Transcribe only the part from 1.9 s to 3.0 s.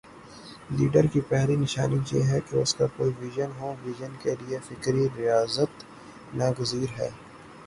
یہ ہے کہ اس کا